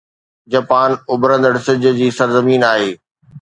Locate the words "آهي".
2.71-2.91